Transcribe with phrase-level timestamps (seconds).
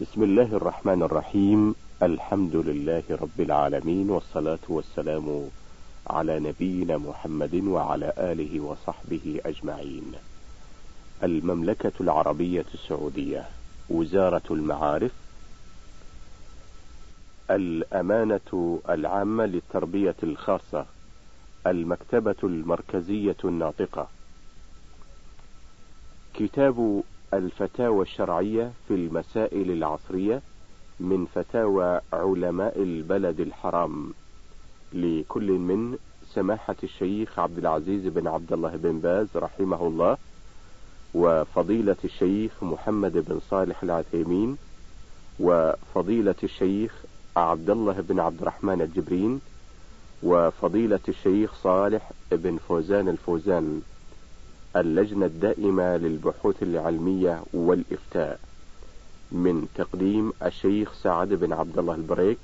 [0.00, 1.74] بسم الله الرحمن الرحيم.
[2.02, 5.48] الحمد لله رب العالمين والصلاة والسلام
[6.06, 10.12] على نبينا محمد وعلى آله وصحبه أجمعين.
[11.22, 13.48] المملكة العربية السعودية
[13.90, 15.12] وزارة المعارف
[17.50, 20.86] الأمانة العامة للتربية الخاصة
[21.66, 24.08] المكتبة المركزية الناطقة.
[26.34, 27.02] كتاب
[27.34, 30.42] الفتاوى الشرعية في المسائل العصرية
[31.00, 34.12] من فتاوى علماء البلد الحرام.
[34.92, 35.98] لكل من
[36.34, 40.16] سماحة الشيخ عبد العزيز بن عبد الله بن باز رحمه الله
[41.14, 44.56] وفضيلة الشيخ محمد بن صالح العثيمين
[45.40, 47.04] وفضيلة الشيخ
[47.36, 49.40] عبد الله بن عبد الرحمن الجبرين
[50.22, 53.82] وفضيلة الشيخ صالح بن فوزان الفوزان.
[54.76, 58.40] اللجنة الدائمة للبحوث العلمية والإفتاء
[59.32, 62.38] من تقديم الشيخ سعد بن عبد الله البريك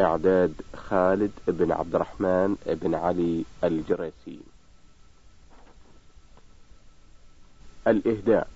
[0.00, 4.38] إعداد خالد بن عبد الرحمن بن علي الجريسي.
[7.88, 8.48] الإهداء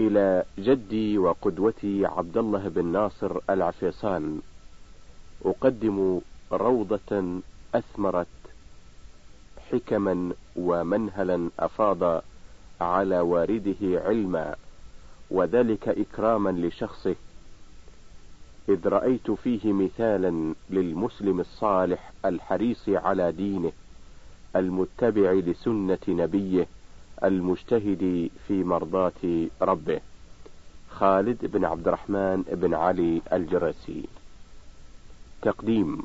[0.00, 4.40] إلى جدي وقدوتي عبد الله بن ناصر العفيصان.
[5.44, 6.20] أقدم
[6.52, 7.40] روضة
[7.74, 8.26] أثمرت
[9.72, 12.22] حكما ومنهلا أفاض
[12.80, 14.56] على وارده علما
[15.30, 17.16] وذلك إكراما لشخصه.
[18.68, 23.72] إذ رأيت فيه مثالا للمسلم الصالح الحريص على دينه
[24.56, 26.66] المتبع لسنة نبيه
[27.24, 30.00] المجتهد في مرضاة ربه.
[30.90, 34.04] خالد بن عبد الرحمن بن علي الجرسي.
[35.42, 36.02] تقديم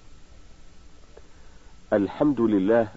[1.93, 2.87] الحمد لله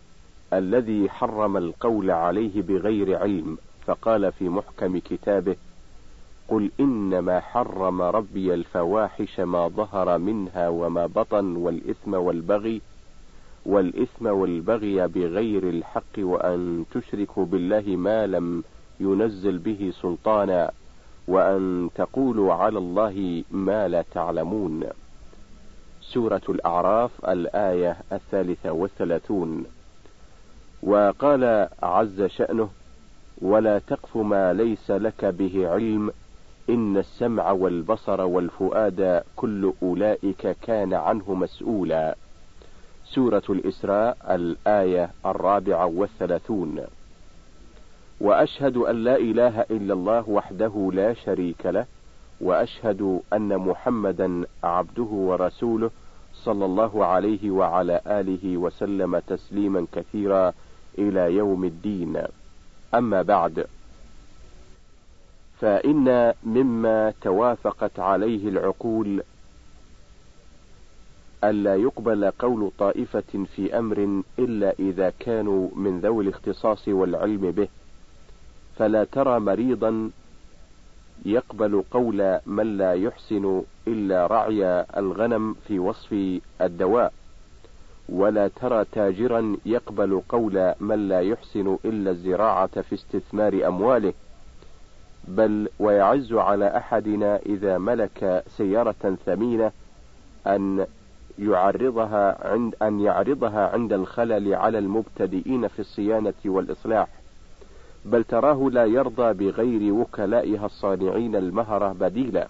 [0.53, 5.57] الذي حرم القول عليه بغير علم فقال في محكم كتابه
[6.49, 12.81] قل إنما حرم ربي الفواحش ما ظهر منها وما بطن والإثم والبغي
[13.67, 18.65] والإثم والبغي بغير الحق وأن تشركوا بالله ما لم
[19.01, 20.71] ينزل به سلطانا
[21.29, 24.85] وأن تقولوا على الله ما لا تعلمون.
[26.01, 29.65] سورة الأعراف الآية الثالثة والثلاثون.
[30.83, 32.69] وقال عز شأنه
[33.43, 36.13] ولا تقف ما ليس لك به علم
[36.71, 42.17] إن السمع والبصر والفؤاد كل أولئك كان عنه مسؤولا.
[43.05, 46.81] سورة الإسراء الآية الرابعة والثلاثون.
[48.21, 51.87] وأشهد أن لا إله إلا الله وحده لا شريك له
[52.41, 55.91] وأشهد أن محمدا عبده ورسوله
[56.35, 60.53] صلى الله عليه وعلى آله وسلم تسليما كثيرا.
[60.99, 62.23] إلى يوم الدين.
[62.95, 63.67] أما بعد
[65.61, 69.23] فإن مما توافقت عليه العقول
[71.45, 77.69] ألا يقبل قول طائفة في أمر إلا إذا كانوا من ذوي الاختصاص والعلم به.
[78.77, 80.11] فلا ترى مريضا
[81.25, 84.65] يقبل قول من لا يحسن إلا رعي
[84.97, 87.13] الغنم في وصف الدواء.
[88.11, 94.13] ولا ترى تاجرا يقبل قول من لا يحسن إلا الزراعة في استثمار أمواله
[95.29, 99.73] بل ويعز على أحدنا إذا ملك سيارة ثمينة
[100.47, 100.87] أن
[101.39, 107.09] يعرضها عند أن يعرضها عند الخلل على المبتدئين في الصيانة والإصلاح.
[108.05, 112.49] بل تراه لا يرضى بغير وكلائها الصانعين المهرة بديلا.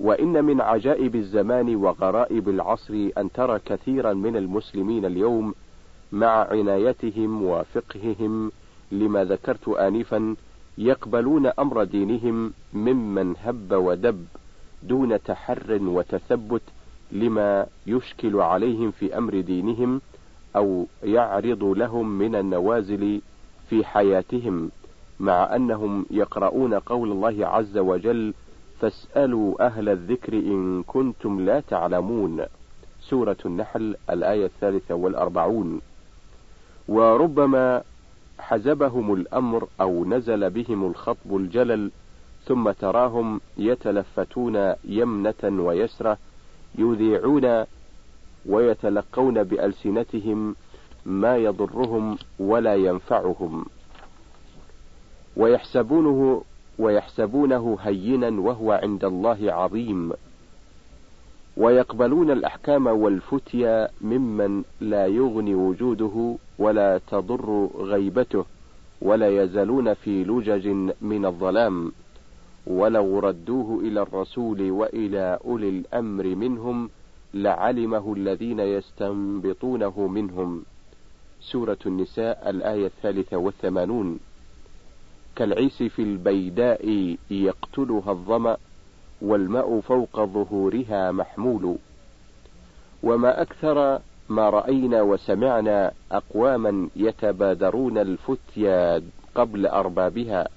[0.00, 5.54] وإن من عجائب الزمان وغرائب العصر أن ترى كثيرا من المسلمين اليوم
[6.12, 8.52] مع عنايتهم وفقههم
[8.92, 10.36] لما ذكرت آنفا
[10.78, 14.24] يقبلون أمر دينهم ممن هب ودب
[14.82, 16.62] دون تحر وتثبت
[17.12, 20.00] لما يشكل عليهم في أمر دينهم
[20.56, 23.20] أو يعرض لهم من النوازل
[23.70, 24.70] في حياتهم
[25.20, 28.34] مع أنهم يقرؤون قول الله عز وجل
[28.80, 32.44] فاسألوا أهل الذكر إن كنتم لا تعلمون.
[33.00, 35.80] سورة النحل الآية الثالثة والأربعون.
[36.88, 37.82] وربما
[38.38, 41.90] حزبهم الأمر أو نزل بهم الخطب الجلل
[42.44, 46.18] ثم تراهم يتلفتون يمنة ويسرة
[46.78, 47.64] يذيعون
[48.46, 50.56] ويتلقون بألسنتهم
[51.06, 53.66] ما يضرهم ولا ينفعهم.
[55.36, 56.42] ويحسبونه
[56.78, 60.12] ويحسبونه هينا وهو عند الله عظيم.
[61.56, 68.44] ويقبلون الأحكام والفتيا ممن لا يغني وجوده ولا تضر غيبته
[69.02, 70.68] ولا يزالون في لجج
[71.00, 71.92] من الظلام.
[72.66, 76.90] ولو ردوه إلى الرسول وإلى أولي الأمر منهم
[77.34, 80.62] لعلمه الذين يستنبطونه منهم.
[81.40, 84.18] سورة النساء الآية الثالثة والثمانون.
[85.38, 88.56] كالعيس في البيداء يقتلها الظمأ
[89.22, 91.76] والماء فوق ظهورها محمول.
[93.02, 99.02] وما أكثر ما رأينا وسمعنا أقواما يتبادرون الفتيا
[99.34, 100.48] قبل أربابها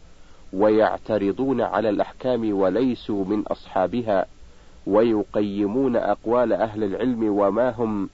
[0.54, 4.26] ويعترضون على الأحكام وليسوا من أصحابها
[4.88, 8.10] ويقيمون أقوال أهل العلم وما هم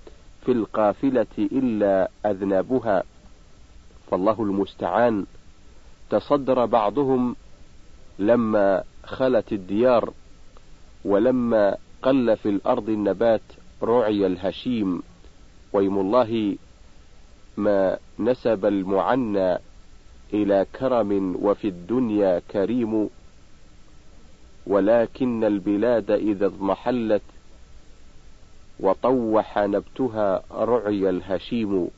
[0.46, 3.04] في القافلة إلا أذنابها.
[4.12, 5.26] فالله المستعان.
[6.10, 7.36] تصدر بعضهم
[8.20, 10.14] لما خلت الديار
[11.06, 13.42] ولما قل في الأرض النبات
[13.84, 15.04] رعي الهشيم.
[15.74, 16.58] ويم الله
[17.58, 19.58] ما نسب المعنى
[20.34, 23.10] إلى كرم وفي الدنيا كريم.
[24.68, 27.22] ولكن البلاد إذا اضمحلت
[28.80, 31.90] وطوح نبتها رعي الهشيم.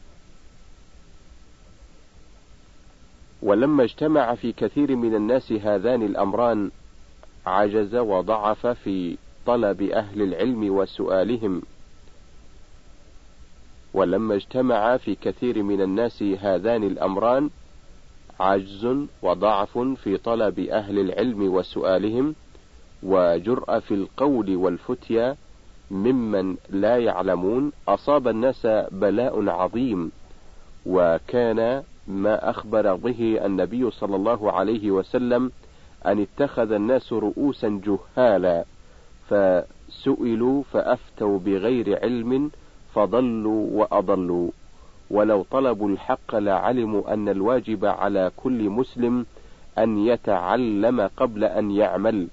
[3.42, 6.72] ولما اجتمع في كثير من الناس هذان الأمران
[7.46, 11.62] عجز وضعف في طلب أهل العلم وسؤالهم.
[13.94, 17.50] ولما اجتمع في كثير من الناس هذان الأمران
[18.40, 18.88] عجز
[19.22, 22.36] وضعف في طلب أهل العلم وسؤالهم
[23.04, 25.36] وجرأة في القول والفتيا
[25.92, 27.72] ممن لا يعلمون.
[27.88, 30.12] أصاب الناس بلاء عظيم
[30.86, 35.52] وكان ما أخبر به النبي صلى الله عليه وسلم
[36.06, 38.66] أن اتخذ الناس رؤوسا جهالا
[39.30, 42.52] فسئلوا فأفتوا بغير علم
[42.94, 44.50] فضلوا وأضلوا.
[45.12, 49.26] ولو طلبوا الحق لعلموا أن الواجب على كل مسلم
[49.78, 52.28] أن يتعلم قبل أن يعمل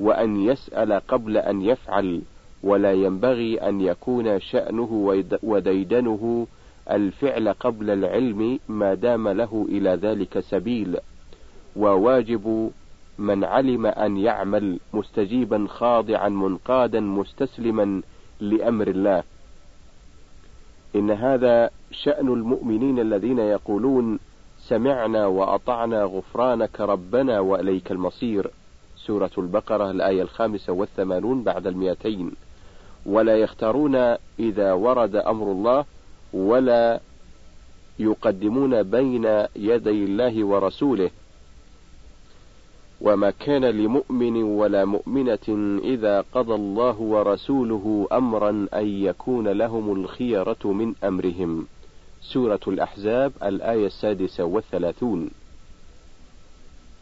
[0.00, 2.22] وأن يسأل قبل أن يفعل
[2.62, 6.46] ولا ينبغي أن يكون شأنه وديدنه
[6.90, 10.96] الفعل قبل العلم ما دام له إلى ذلك سبيل
[11.76, 12.70] وواجب
[13.18, 18.02] من علم أن يعمل مستجيبا خاضعا منقادا مستسلما
[18.40, 19.22] لأمر الله.
[20.96, 24.18] إن هذا شأن المؤمنين الذين يقولون
[24.58, 28.50] سمعنا وأطعنا غفرانك ربنا وإليك المصير.
[28.96, 32.32] سورة البقرة الآية الخامسة والثمانون بعد المئتين.
[33.06, 35.84] ولا يختارون إذا ورد أمر الله
[36.32, 37.00] ولا
[37.98, 39.24] يقدمون بين
[39.56, 41.10] يدي الله ورسوله
[43.00, 50.94] وما كان لمؤمن ولا مؤمنة إذا قضى الله ورسوله أمرا أن يكون لهم الخيرة من
[51.04, 51.66] أمرهم.
[52.22, 55.30] سورة الأحزاب الآية السادسة والثلاثون.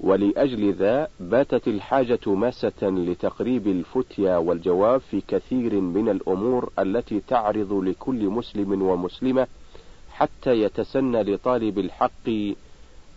[0.00, 8.29] ولأجل ذا باتت الحاجة ماسة لتقريب الفتيا والجواب في كثير من الأمور التي تعرض لكل
[8.29, 9.47] مسلم ومسلمة
[10.12, 12.31] حتى يتسنى لطالب الحق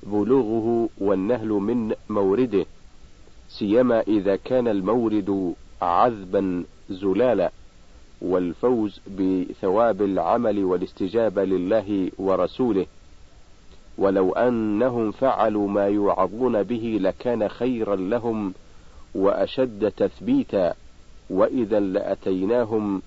[0.04, 2.66] بلوغه والنهل من مورده
[3.50, 7.52] سيما إذا كان المورد عذبا زلالا
[8.22, 12.86] والفوز بثواب العمل والاستجابة لله ورسوله.
[13.98, 18.54] ولو أنهم فعلوا ما يوعظون به لكان خيرا لهم
[19.16, 20.74] وأشد تثبيتا
[21.30, 23.02] وإذا لأتيناهم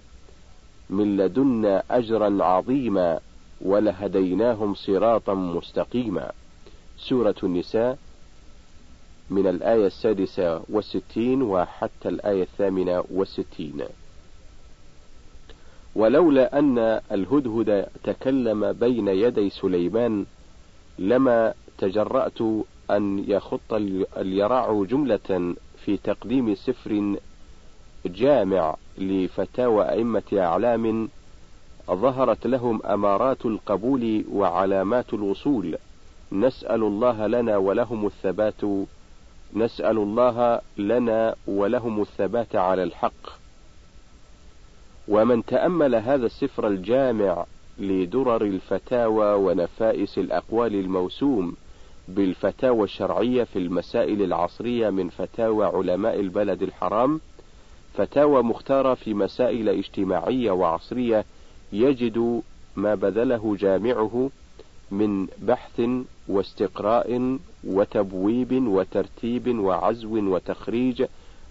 [0.90, 3.20] من لدنا أجرا عظيما
[3.60, 6.32] ولهديناهم صراطا مستقيما.
[6.98, 7.98] سورة النساء
[9.30, 13.82] من الآية السادسة والستين وحتى الآية الثامنة والستين.
[15.94, 16.78] ولولا أن
[17.12, 20.26] الهدهد تكلم بين يدي سليمان
[20.98, 22.40] لما تجرأت
[22.90, 23.72] أن يخط
[24.16, 27.16] اليراع جملة في تقديم سفر
[28.06, 31.08] جامع لفتاوى أئمة أعلام
[31.90, 35.78] ظهرت لهم أمارات القبول وعلامات الوصول.
[36.32, 38.64] نسأل الله لنا ولهم الثبات
[39.54, 43.38] نسأل الله لنا ولهم الثبات على الحق.
[45.08, 47.44] ومن تأمل هذا السفر الجامع
[47.78, 51.56] لدرر الفتاوى ونفائس الأقوال الموسوم
[52.08, 57.20] بالفتاوى الشرعية في المسائل العصرية من فتاوى علماء البلد الحرام
[57.94, 61.24] فتاوى مختارة في مسائل اجتماعية وعصرية
[61.72, 62.42] يجد
[62.76, 64.30] ما بذله جامعه
[64.90, 65.82] من بحث
[66.28, 71.04] واستقراء وتبويب وترتيب وعزو وتخريج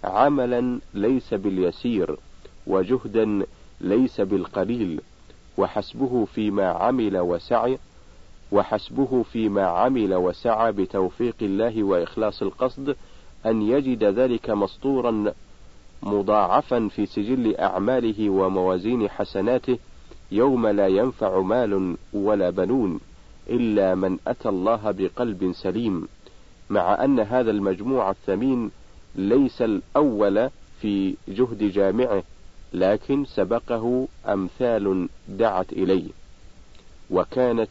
[0.04, 2.16] عملا ليس باليسير
[2.66, 3.46] وجهدا
[3.80, 5.00] ليس بالقليل.
[5.58, 7.78] وحسبه فيما عمل وسعي
[8.52, 12.96] وحسبه فيما عمل وسعى بتوفيق الله وإخلاص القصد
[13.46, 15.32] أن يجد ذلك مسطورا
[16.02, 19.78] مضاعفا في سجل أعماله وموازين حسناته
[20.32, 23.00] يوم لا ينفع مال ولا بنون
[23.50, 26.08] إلا من أتى الله بقلب سليم.
[26.70, 28.70] مع أن هذا المجموع الثمين
[29.14, 32.22] ليس الأول في جهد جامعه
[32.76, 36.08] لكن سبقه أمثال دعت إليه
[37.10, 37.68] وكانت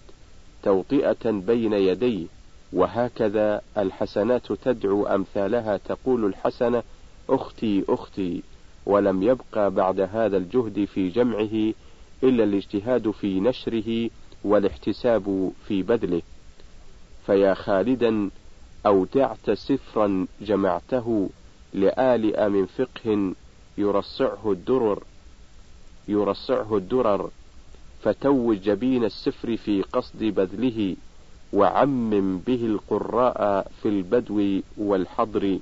[0.63, 2.25] توطئة بين يديه
[2.73, 6.83] وهكذا الحسنات تدعو أمثالها تقول الحسنة
[7.29, 8.43] أختي أختي
[8.85, 11.73] ولم يبقى بعد هذا الجهد في جمعه
[12.23, 14.09] إلا الاجتهاد في نشره
[14.43, 16.21] والاحتساب في بذله.
[17.25, 18.29] فيا خالدا
[18.85, 21.29] أودعت سفرا جمعته
[21.73, 23.33] لآلئ من فقه
[23.77, 25.03] يرصعه الدرر
[26.07, 27.29] يرصعه الدرر
[28.03, 30.95] فتوج جبين السفر في قصد بذله
[31.53, 35.59] وعمم به القراء في البدو والحضر.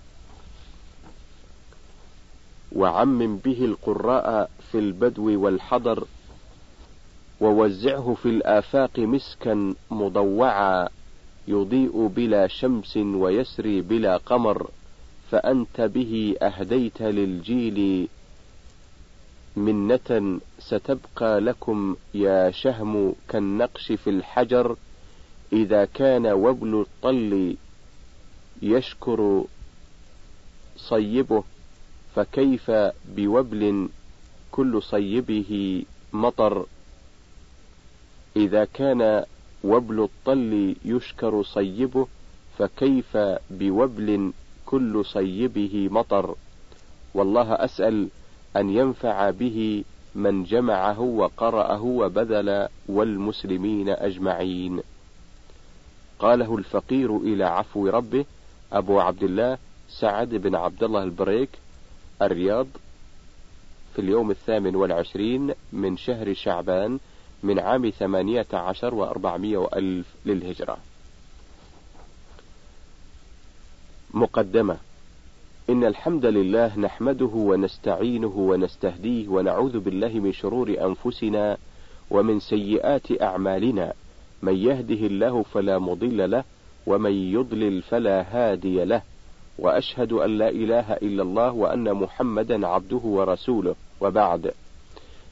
[2.72, 6.08] وعمم به القراء في البدو والحضر
[7.41, 10.89] ووزعه في الآفاق مسكا مضوعا
[11.48, 14.70] يضيء بلا شمس ويسري بلا قمر.
[15.33, 18.07] فأنت به أهديت للجيل
[19.55, 24.75] منة ستبقى لكم يا شهم كالنقش في الحجر
[25.53, 27.55] إذا كان وبل الطل
[28.61, 29.43] يشكر
[30.77, 31.43] صيبه
[32.15, 32.71] فكيف
[33.05, 33.89] بوبل
[34.51, 36.65] كل صيبه مطر؟
[38.35, 39.25] إذا كان
[39.63, 42.07] وبل الطل يشكر صيبه
[42.57, 43.17] فكيف
[43.51, 44.31] بوبل
[44.74, 46.36] كل صيبه مطر
[47.13, 48.08] والله أسأل
[48.58, 49.84] أن ينفع به
[50.15, 54.82] من جمعه وقرأه وبذل والمسلمين أجمعين.
[56.20, 58.25] قاله الفقير إلى عفو ربه
[58.72, 59.58] أبو عبد الله
[59.89, 61.50] سعد بن عبد الله البريك
[62.22, 62.68] الرياض
[63.94, 67.00] في اليوم الثامن والعشرين من شهر شعبان
[67.44, 70.77] من عام ثمانية عشر وأربعمائة وألف للهجرة.
[74.13, 74.77] مقدمة.
[75.70, 81.58] إن الحمد لله نحمده ونستعينه ونستهديه ونعوذ بالله من شرور أنفسنا
[82.12, 83.93] ومن سيئات أعمالنا.
[84.41, 86.43] من يهده الله فلا مضل له
[86.88, 89.01] ومن يضلل فلا هادي له.
[89.60, 93.75] وأشهد أن لا إله إلا الله وأن محمدا عبده ورسوله.
[94.01, 94.53] وبعد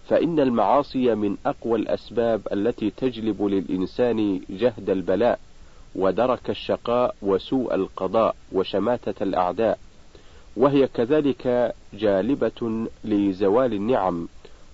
[0.08, 5.40] فإن المعاصي من أقوى الأسباب التي تجلب للإنسان جهد البلاء.
[5.96, 9.80] ودرك الشقاء وسوء القضاء وشماتة الأعداء.
[10.58, 14.28] وهي كذلك جالبة لزوال النعم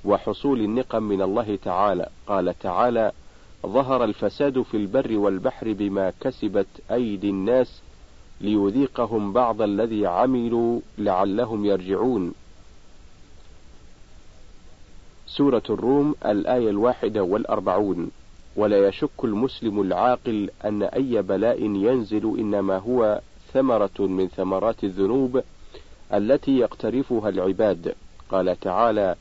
[0.06, 2.10] وحصول النقم من الله تعالى.
[2.28, 3.12] قال تعالى
[3.66, 7.82] ظهر الفساد في البر والبحر بما كسبت أيدي الناس
[8.42, 12.34] ليذيقهم بعض الذي عملوا لعلهم يرجعون.
[15.28, 18.12] سورة الروم الآية الواحدة والأربعون.
[18.58, 23.22] ولا يشك المسلم العاقل أن أي بلاء ينزل إنما هو
[23.54, 25.44] ثمرة من ثمرات الذنوب
[26.14, 27.96] التي يقترفها العباد.
[28.30, 29.16] قال تعالى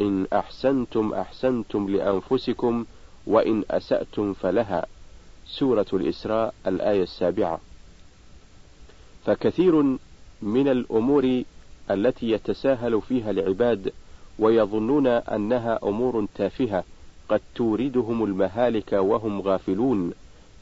[0.00, 2.84] إن أحسنتم أحسنتم لأنفسكم
[3.26, 4.86] وإن أسأتم فلها.
[5.46, 7.60] سورة الإسراء الآية السابعة.
[9.24, 9.82] فكثير
[10.42, 11.42] من الأمور
[11.90, 13.92] التي يتساهل فيها العباد
[14.38, 16.84] ويظنون أنها أمور تافهة
[17.32, 20.12] قد توردهم المهالك وهم غافلون.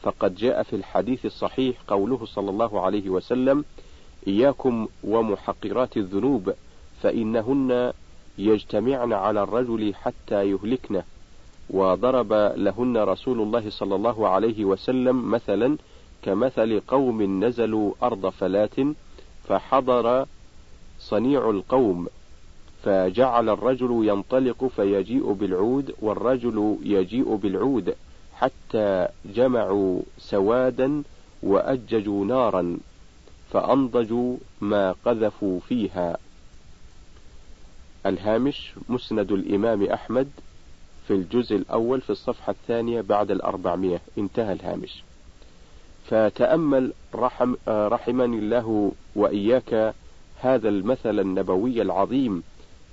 [0.03, 3.65] فقد جاء في الحديث الصحيح قوله صلى الله عليه وسلم
[4.27, 6.55] إياكم ومحقرات الذنوب
[7.03, 7.93] فإنهن
[8.39, 11.03] يجتمعن على الرجل حتى يهلكنه
[11.71, 15.77] وضرب لهن رسول الله صلى الله عليه وسلم مثلا
[16.23, 18.95] كمثل قوم نزلوا أرض فلاة
[19.49, 20.27] فحضر
[20.99, 22.07] صنيع القوم.
[22.85, 27.95] فجعل الرجل ينطلق فيجيء بالعود والرجل يجيء بالعود
[28.35, 31.03] حتى جمعوا سوادا
[31.43, 32.79] وأججوا نارا
[33.51, 36.19] فأنضجوا ما قذفوا فيها.
[38.07, 40.29] الهامش مسند الإمام أحمد
[41.07, 45.03] في الجزء الأول في الصفحة الثانية بعد الأربعمائة انتهى الهامش.
[46.07, 49.95] فتأمل رحم رحمني الله وإياك
[50.41, 52.43] هذا المثل النبوي العظيم.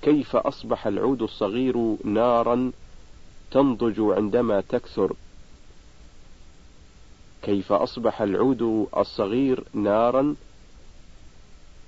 [0.02, 2.72] كيف أصبح العود الصغير نارا
[3.52, 5.14] تنضج عندما تكثر؟
[7.42, 10.36] كيف أصبح العود الصغير نارا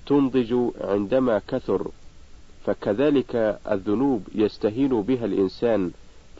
[0.06, 1.90] تنضج عندما كثر؟
[2.64, 5.90] فكذلك الذنوب يستهين بها الإنسان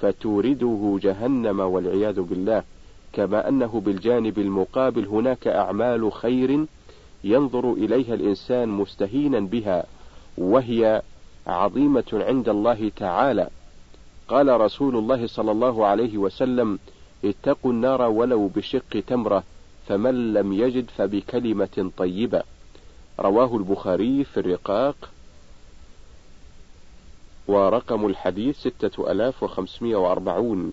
[0.00, 2.62] فتورده جهنم والعياذ بالله.
[3.12, 6.66] كما أنه بالجانب المقابل هناك أعمال خير
[7.24, 9.84] ينظر إليها الإنسان مستهينا بها
[10.38, 11.02] وهي
[11.46, 13.50] عظيمة عند الله تعالى.
[14.28, 16.78] قال رسول الله صلى الله عليه وسلم
[17.24, 19.42] اتقوا النار ولو بشق تمرة
[19.88, 22.42] فمن لم يجد فبكلمة طيبة.
[23.20, 25.10] رواه البخاري في الرقاق.
[27.48, 30.72] ورقم الحديث ستة ألاف وخمسمائة وأربعون.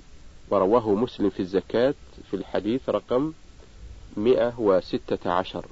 [0.49, 1.95] ورواه مسلم في الزكاة
[2.29, 3.33] في الحديث رقم
[4.17, 5.65] مئة وستة عشر.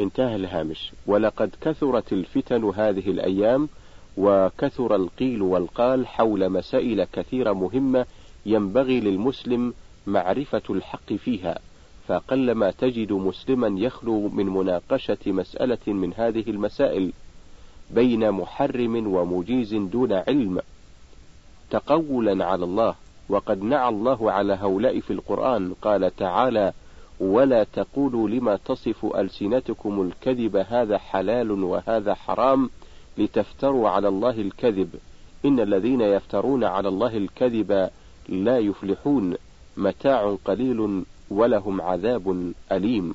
[0.00, 0.92] انتهى الهامش.
[1.06, 3.68] ولقد كثرت الفتن هذه الأيام
[4.16, 8.06] وكثر القيل والقال حول مسائل كثيرة مهمة
[8.46, 9.74] ينبغي للمسلم
[10.06, 11.58] معرفة الحق فيها.
[12.08, 17.12] فقلما تجد مسلما يخلو من مناقشة مسألة من هذه المسائل
[17.90, 20.60] بين محرم ومجيز دون علم.
[21.70, 22.94] تقولا على الله
[23.28, 26.72] وقد نعى الله على هؤلاء في القرآن قال تعالى
[27.22, 32.70] ولا تقولوا لما تصف ألسنتكم الكذب هذا حلال وهذا حرام
[33.18, 34.94] لتفتروا على الله الكذب.
[35.44, 37.90] إن الذين يفترون على الله الكذب
[38.28, 39.34] لا يفلحون.
[39.76, 43.14] متاع قليل ولهم عذاب أليم.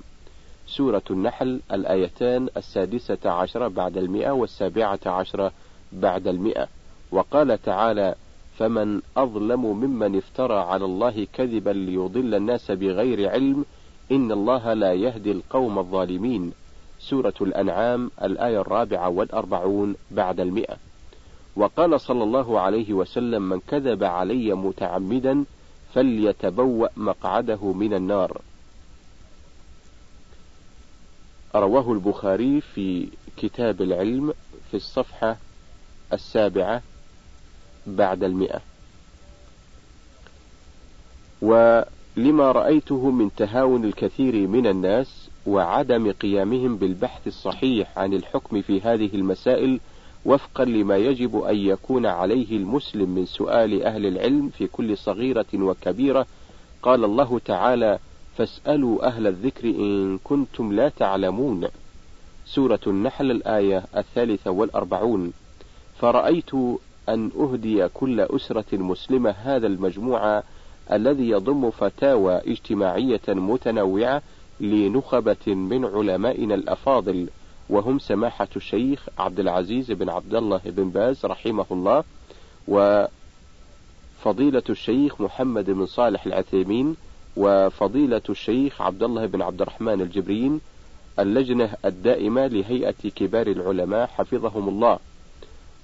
[0.68, 5.52] سورة النحل الآيتان السادسة عشرة بعد المئة والسابعة عشرة
[5.92, 6.68] بعد المئة.
[7.12, 8.16] وقال تعالى
[8.58, 13.66] فمن أظلم ممن افترى على الله كذبا ليضل الناس بغير علم
[14.12, 16.54] إن الله لا يهدي القوم الظالمين.
[17.00, 20.78] سورة الأنعام الآية الرابعة والأربعون بعد المئة.
[21.56, 25.46] وقال صلى الله عليه وسلم من كذب علي متعمدا
[25.94, 28.42] فليتبوأ مقعده من النار.
[31.56, 34.34] رواه البخاري في كتاب العلم
[34.72, 35.38] في الصفحة
[36.14, 36.82] السابعة
[37.88, 38.62] بعد المئة.
[42.18, 49.10] ولما رأيته من تهاون الكثير من الناس وعدم قيامهم بالبحث الصحيح عن الحكم في هذه
[49.14, 49.80] المسائل
[50.26, 56.26] وفقا لما يجب أن يكون عليه المسلم من سؤال أهل العلم في كل صغيرة وكبيرة
[56.82, 58.00] قال الله تعالى
[58.38, 61.68] فاسألوا أهل الذكر إن كنتم لا تعلمون
[62.46, 65.34] سورة النحل الآية الثالثة والأربعون.
[66.00, 66.54] فرأيت
[67.10, 70.44] أن أهدي كل أسرة مسلمة هذا المجموعة
[70.92, 74.22] الذي يضم فتاوى اجتماعية متنوعة
[74.60, 77.30] لنخبة من علمائنا الأفاضل
[77.70, 82.04] وهم سماحة الشيخ عبد العزيز بن عبد الله بن باز رحمه الله
[82.68, 86.96] وفضيلة الشيخ محمد بن صالح العثيمين
[87.38, 90.62] وفضيلة الشيخ عبد الله بن عبد الرحمن الجبرين
[91.20, 95.00] اللجنة الدائمة لهيئة كبار العلماء حفظهم الله.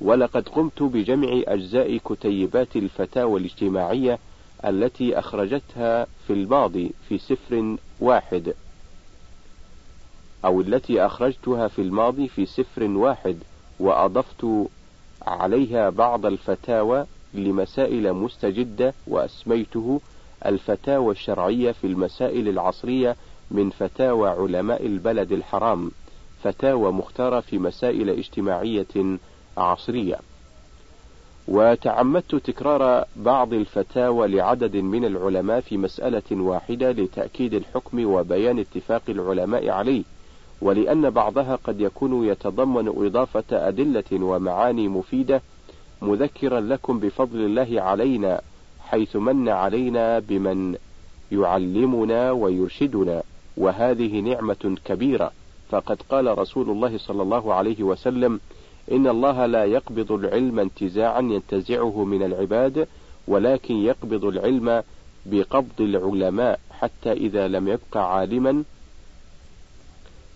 [0.01, 4.19] ولقد قمت بجمع أجزاء كتيبات الفتاوى الاجتماعية
[4.65, 8.53] التي أخرجتها في الماضي في سفر واحد
[10.45, 13.37] أو التي أخرجتها في الماضي في سفر واحد
[13.79, 14.45] وأضفت
[15.21, 20.01] عليها بعض الفتاوى لمسائل مستجدة وأسميته
[20.45, 23.15] الفتاوى الشرعية في المسائل العصرية
[23.51, 25.91] من فتاوى علماء البلد الحرام
[26.43, 29.17] فتاوى مختارة في مسائل اجتماعية
[29.57, 30.19] عصرية.
[31.47, 39.69] وتعمدت تكرار بعض الفتاوى لعدد من العلماء في مسألة واحدة لتأكيد الحكم وبيان اتفاق العلماء
[39.69, 40.03] عليه
[40.61, 45.41] ولأن بعضها قد يكون يتضمن إضافة أدلة ومعاني مفيدة
[46.01, 48.41] مذكرا لكم بفضل الله علينا
[48.81, 50.75] حيث من علينا بمن
[51.31, 53.23] يعلمنا ويرشدنا
[53.57, 55.31] وهذه نعمة كبيرة.
[55.69, 58.39] فقد قال رسول الله صلى الله عليه وسلم
[58.91, 62.87] إن الله لا يقبض العلم انتزاعا ينتزعه من العباد
[63.27, 64.83] ولكن يقبض العلم
[65.25, 68.63] بقبض العلماء حتى إذا لم يبق عالما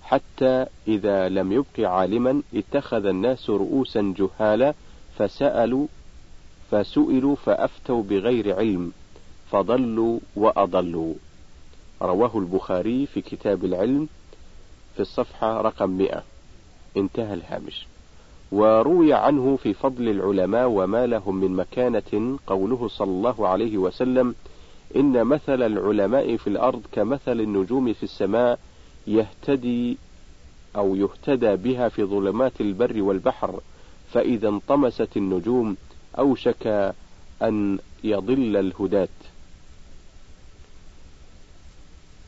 [0.01, 4.73] حتى إذا لم يبق عالما اتخذ الناس رؤوسا جهالا
[5.17, 5.88] فسألوا
[6.71, 8.91] فسئلوا فأفتوا بغير علم
[9.51, 11.13] فضلوا وأضلوا.
[12.01, 14.07] رواه البخاري في كتاب العلم
[14.95, 16.23] في الصفحة رقم 100
[16.97, 17.86] انتهى الهامش.
[18.51, 24.36] وروي عنه في فضل العلماء وما لهم من مكانة قوله صلى الله عليه وسلم
[24.95, 28.60] إن مثل العلماء في الأرض كمثل النجوم في السماء
[29.07, 29.97] يهتدي
[30.75, 33.60] أو يهتدى بها في ظلمات البر والبحر
[34.13, 35.77] فإذا انطمست النجوم
[36.19, 36.93] أوشك
[37.41, 39.07] أن يضل الهداة.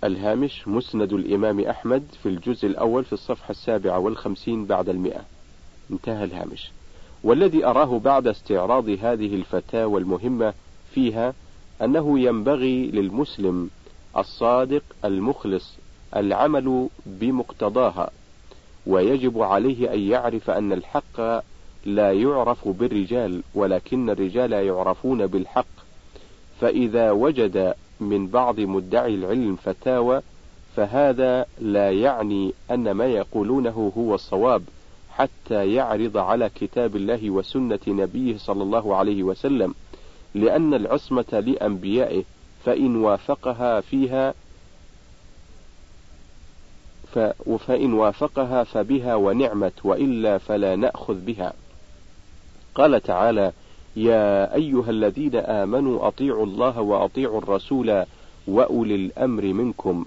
[0.04, 5.22] الهامش مسند الإمام أحمد في الجزء الأول في الصفحة السابعة والخمسين بعد المئة.
[5.92, 6.72] انتهى الهامش.
[7.24, 10.54] والذي أراه بعد استعراض هذه الفتاوى المهمة
[10.94, 11.34] فيها
[11.82, 13.70] أنه ينبغي للمسلم
[14.18, 15.74] الصادق المخلص
[16.16, 18.10] العمل بمقتضاها
[18.88, 21.44] ويجب عليه أن يعرف أن الحق
[21.86, 25.66] لا يعرف بالرجال ولكن الرجال يعرفون بالحق.
[26.62, 30.22] فإذا وجد من بعض مدعي العلم فتاوى
[30.76, 34.64] فهذا لا يعني أن ما يقولونه هو الصواب.
[35.20, 39.76] حتى يعرض على كتاب الله وسنة نبيه صلى الله عليه وسلم
[40.36, 42.24] لأن العصمة لأنبيائه
[42.66, 44.34] فإن وافقها فيها
[47.60, 51.54] فإن وافقها فبها ونعمت وإلا فلا نأخذ بها.
[52.76, 53.52] قال تعالى
[53.96, 58.04] يا أيها الذين آمنوا أطيعوا الله وأطيعوا الرسول
[58.48, 60.06] وأولي الأمر منكم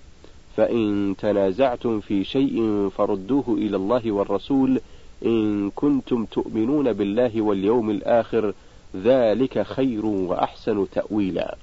[0.56, 4.80] فإن تنازعتم في شيء فردوه إلى الله والرسول
[5.24, 8.54] إن كنتم تؤمنون بالله واليوم الآخر
[8.96, 11.56] ذلك خير وأحسن تأويلا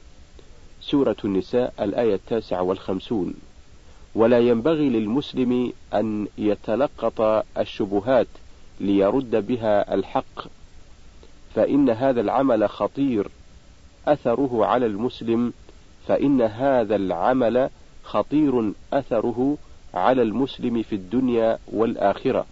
[0.81, 3.33] سورة النساء الآية التاسعة والخمسون
[4.15, 8.27] ولا ينبغي للمسلم أن يتلقط الشبهات
[8.79, 10.47] ليرد بها الحق
[11.55, 13.27] فإن هذا العمل خطير
[14.07, 15.53] أثره على المسلم
[16.07, 17.69] فإن هذا العمل
[18.03, 19.57] خطير أثره
[19.93, 22.45] على المسلم في الدنيا والآخرة.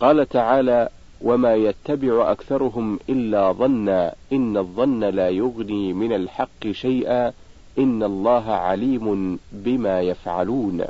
[0.00, 0.88] قال تعالى:
[1.20, 7.32] وما يتبع أكثرهم إلا ظنا إن الظن لا يغني من الحق شيئا
[7.78, 10.84] إن الله عليم بما يفعلون.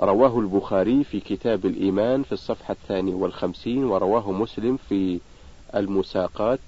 [0.00, 5.20] رواه البخاري في كتاب الإيمان في الصفحة الثانية والخمسين ورواه مسلم في
[5.74, 6.60] المساقات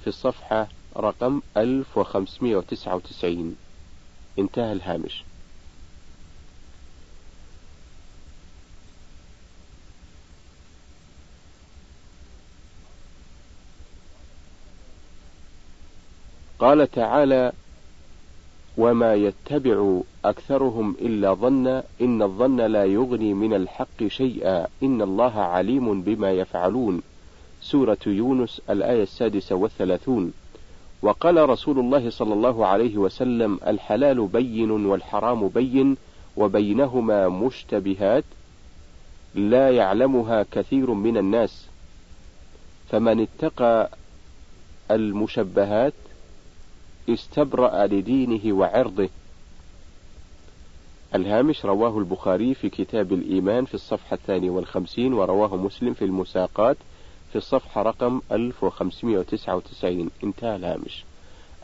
[0.00, 3.56] في الصفحة رقم 1599
[4.38, 5.24] انتهى الهامش
[16.58, 17.52] قال تعالى
[18.78, 26.02] وما يتبع أكثرهم إلا ظن إن الظن لا يغني من الحق شيئا إن الله عليم
[26.02, 27.02] بما يفعلون.
[27.62, 30.32] سورة يونس الآية السادسة والثلاثون.
[31.02, 35.96] وقال رسول الله صلى الله عليه وسلم الحلال بين والحرام بين
[36.36, 38.24] وبينهما مشتبهات
[39.34, 41.66] لا يعلمها كثير من الناس.
[42.90, 43.90] فمن اتقى
[44.90, 45.92] المشبهات
[47.08, 49.08] استبرأ لدينه وعرضه.
[51.14, 56.76] الهامش رواه البخاري في كتاب الإيمان في الصفحة الثانية والخمسين ورواه مسلم في المساقات
[57.30, 61.04] في الصفحة رقم 1599 انتهى الهامش.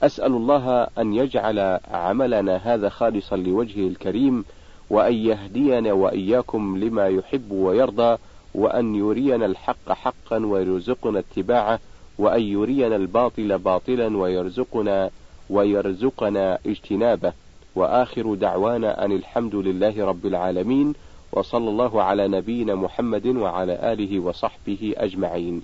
[0.02, 4.44] أسأل الله أن يجعل عملنا هذا خالصا لوجهه الكريم
[4.90, 8.18] وأن يهدينا وإياكم لما يحب ويرضى
[8.54, 11.78] وأن يرينا الحق حقا ويرزقنا اتباعه
[12.18, 15.10] وأن يرينا الباطل باطلا ويرزقنا
[15.52, 17.32] ويرزقنا اجتنابه.
[17.74, 20.94] وآخر دعوانا أن الحمد لله رب العالمين
[21.32, 25.62] وصلى الله على نبينا محمد وعلى آله وصحبه أجمعين.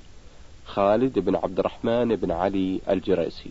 [0.67, 3.51] خالد بن عبد الرحمن بن علي الجريسي.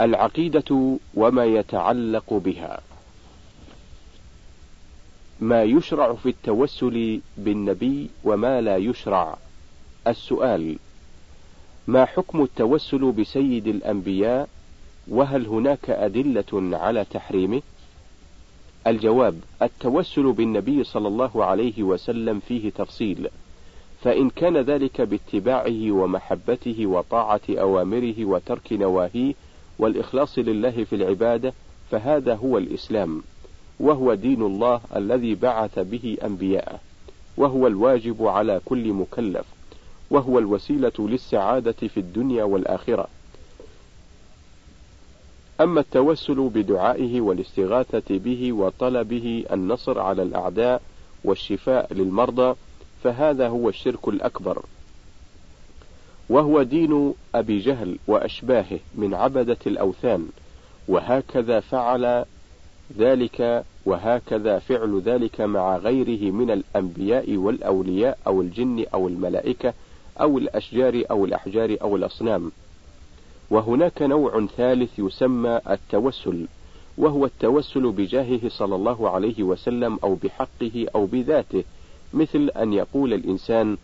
[0.00, 2.80] العقيدة وما يتعلق بها.
[5.40, 9.36] ما يشرع في التوسل بالنبي وما لا يشرع.
[10.06, 10.76] السؤال
[11.88, 14.48] ما حكم التوسل بسيد الأنبياء؟
[15.08, 17.62] وهل هناك أدلة على تحريمه؟
[18.86, 23.28] الجواب التوسل بالنبي صلى الله عليه وسلم فيه تفصيل
[24.02, 29.34] فإن كان ذلك باتباعه ومحبته وطاعة أوامره وترك نواهيه
[29.78, 31.52] والإخلاص لله في العبادة
[31.90, 33.22] فهذا هو الإسلام
[33.80, 36.80] وهو دين الله الذي بعث به أنبياءه
[37.36, 39.57] وهو الواجب على كل مكلف.
[40.10, 43.08] وهو الوسيلة للسعادة في الدنيا والآخرة.
[45.60, 50.82] أما التوسل بدعائه والاستغاثة به وطلبه النصر على الأعداء
[51.24, 52.56] والشفاء للمرضى
[53.02, 54.62] فهذا هو الشرك الأكبر.
[56.28, 60.28] وهو دين أبي جهل وأشباهه من عبدة الأوثان
[60.88, 62.24] وهكذا فعل
[62.98, 69.74] ذلك وهكذا فعل ذلك مع غيره من الأنبياء والأولياء أو الجن أو الملائكة
[70.20, 72.52] أو الأشجار أو الأحجار أو الأصنام.
[73.50, 76.46] وهناك نوع ثالث يسمى التوسل
[76.98, 81.64] وهو التوسل بجاهه صلى الله عليه وسلم أو بحقه أو بذاته
[82.14, 83.76] مثل أن يقول الإنسان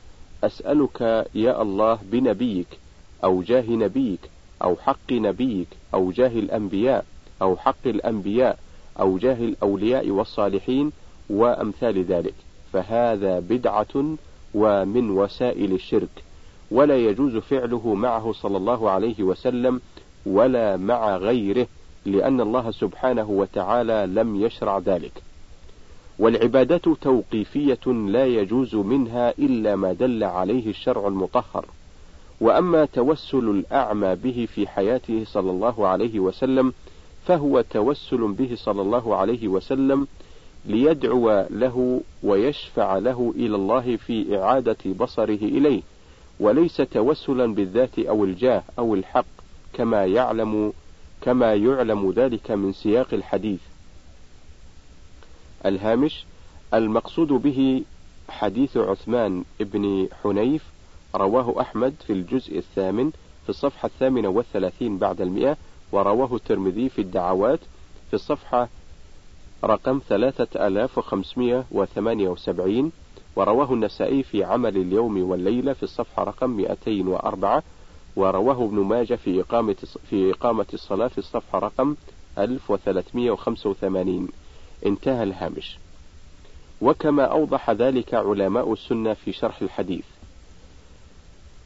[0.44, 2.78] أسألك يا الله بنبيك
[3.24, 4.20] أو جاه نبيك
[4.62, 7.04] أو حق نبيك أو جاه الأنبياء
[7.42, 8.58] أو حق الأنبياء
[9.00, 10.92] أو جاه الأولياء والصالحين
[11.30, 12.34] وأمثال ذلك.
[12.72, 14.16] فهذا بدعة
[14.54, 16.24] ومن وسائل الشرك
[16.70, 19.80] ولا يجوز فعله معه صلى الله عليه وسلم
[20.26, 21.66] ولا مع غيره
[22.06, 25.22] لأن الله سبحانه وتعالى لم يشرع ذلك.
[26.18, 31.64] والعبادات توقيفية لا يجوز منها إلا ما دل عليه الشرع المطهر.
[32.40, 36.72] وأما توسل الأعمى به في حياته صلى الله عليه وسلم
[37.26, 40.06] فهو توسل به صلى الله عليه وسلم
[40.66, 45.82] ليدعو له ويشفع له إلى الله في إعادة بصره إليه
[46.40, 49.26] وليس توسلا بالذات أو الجاه أو الحق
[49.72, 50.72] كما يعلم
[51.20, 53.60] كما يعلم ذلك من سياق الحديث.
[55.66, 56.24] الهامش
[56.74, 57.82] المقصود به
[58.28, 60.62] حديث عثمان بن حنيف
[61.14, 63.10] رواه أحمد في الجزء الثامن
[63.42, 65.56] في الصفحة الثامنة والثلاثين بعد المئة
[65.92, 67.60] ورواه الترمذي في الدعوات
[68.08, 68.68] في الصفحة
[69.64, 72.92] رقم ثلاثة آلاف وخمسمائة وثمانية وسبعين
[73.36, 77.62] ورواه النسائي في عمل اليوم والليلة في الصفحة رقم 204
[78.16, 79.76] ورواه ابن ماجه في إقامة
[80.10, 81.96] في إقامة الصلاة في الصفحة رقم
[82.38, 84.28] 1385
[84.86, 85.78] انتهى الهامش.
[86.80, 90.04] وكما أوضح ذلك علماء السنة في شرح الحديث.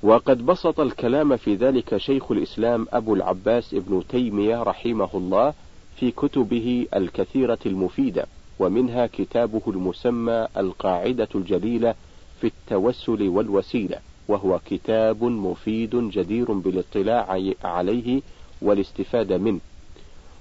[0.02, 5.54] وقد بسط الكلام في ذلك شيخ الإسلام أبو العباس ابن تيمية رحمه الله
[6.00, 8.26] في كتبه الكثيرة المفيدة
[8.58, 11.94] ومنها كتابه المسمى القاعدة الجليلة
[12.40, 18.20] في التوسل والوسيلة وهو كتاب مفيد جدير بالاطلاع عليه
[18.62, 19.60] والاستفادة منه.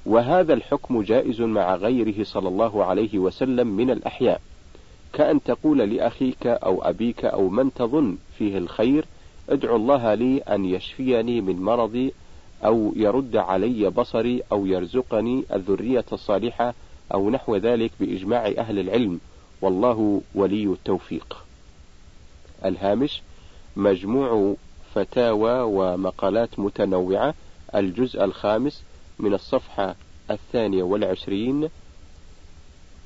[0.05, 4.41] وهذا الحكم جائز مع غيره صلى الله عليه وسلم من الأحياء.
[5.13, 9.05] كأن تقول لأخيك أو أبيك أو من تظن فيه الخير
[9.49, 12.13] ادعو الله لي أن يشفيني من مرضي
[12.65, 16.73] أو يرد علي بصري أو يرزقني الذرية الصالحة
[17.13, 19.19] أو نحو ذلك بإجماع أهل العلم.
[19.61, 21.37] والله ولي التوفيق.
[22.65, 23.21] الهامش
[23.75, 24.55] مجموع
[24.93, 27.33] فتاوى ومقالات متنوعة.
[27.75, 28.83] الجزء الخامس
[29.19, 29.95] من الصفحة
[30.31, 31.69] الثانية والعشرين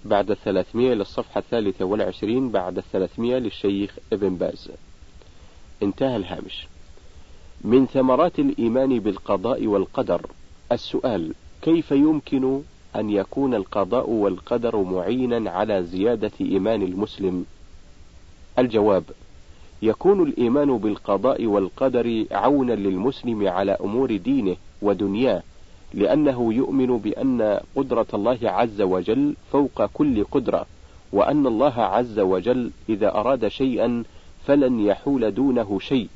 [0.05, 4.71] بعد الثلاثمية للصفحة الثالثة والعشرين بعد الثلاثمية للشيخ ابن باز.
[5.83, 6.67] انتهى الهامش.
[7.63, 10.21] من ثمرات الإيمان بالقضاء والقدر.
[10.71, 12.61] السؤال كيف يمكن
[12.95, 17.45] أن يكون القضاء والقدر معينا على زيادة إيمان المسلم؟
[18.59, 19.03] الجواب
[19.81, 25.43] يكون الإيمان بالقضاء والقدر عونا للمسلم على أمور دينه ودنياه
[25.93, 30.65] لأنه يؤمن بأن قدرة الله عز وجل فوق كل قدرة
[31.13, 34.03] وأن الله عز وجل إذا أراد شيئا
[34.45, 36.07] فلن يحول دونه شيء.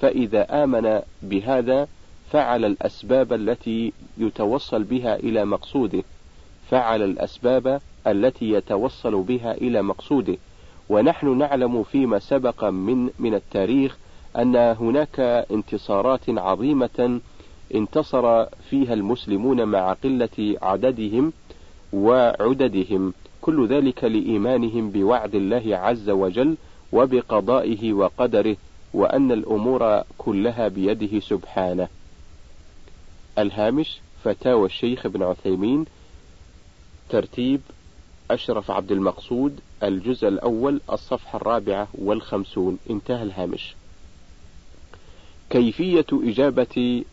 [0.00, 1.88] فإذا آمن بهذا
[2.30, 6.02] فعل الأسباب التي يتوصل بها إلى مقصوده.
[6.70, 10.36] فعل الأسباب التي يتوصل بها إلى مقصوده.
[10.88, 13.98] ونحن نعلم فيما سبق من من التاريخ
[14.38, 17.20] أن هناك انتصارات عظيمة
[17.74, 21.32] انتصر فيها المسلمون مع قلة عددهم
[21.92, 23.12] وعددهم.
[23.40, 26.56] كل ذلك لإيمانهم بوعد الله عز وجل
[26.92, 28.56] وبقضائه وقدره.
[28.94, 31.88] وأن الأمور كلها بيده سبحانه.
[33.38, 35.84] الهامش فتاوى الشيخ ابن عثيمين
[37.08, 37.60] ترتيب
[38.30, 43.74] أشرف عبد المقصود الجزء الأول الصفحة الرابعة والخمسون انتهى الهامش.
[45.50, 47.04] كيفية إجابة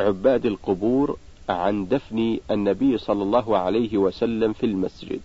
[0.00, 5.20] عباد القبور عن دفن النبي صلى الله عليه وسلم في المسجد.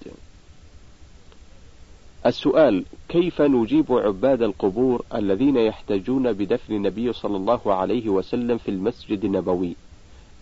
[2.26, 9.26] السؤال كيف نجيب عباد القبور الذين يحتجون بدفن النبي صلى الله عليه وسلم في المسجد
[9.26, 9.76] النبوي؟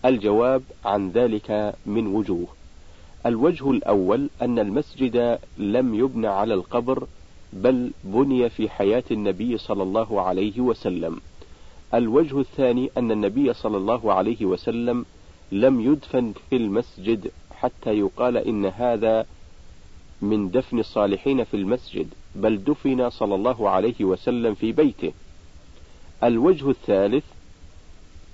[0.04, 2.46] الجواب عن ذلك من وجوه.
[3.26, 7.06] الوجه الأول أن المسجد لم يبنى على القبر
[7.52, 11.20] بل بني في حياة النبي صلى الله عليه وسلم.
[11.94, 15.04] الوجه الثاني أن النبي صلى الله عليه وسلم
[15.52, 19.26] لم يدفن في المسجد حتى يقال إن هذا
[20.22, 25.12] من دفن الصالحين في المسجد بل دفن صلى الله عليه وسلم في بيته.
[26.24, 27.24] الوجه الثالث